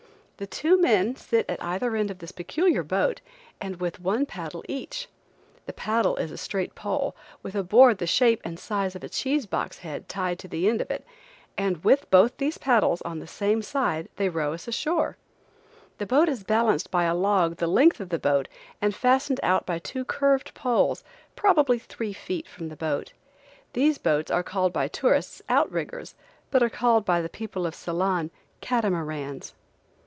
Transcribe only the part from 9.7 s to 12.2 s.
head tied to the end of it, and with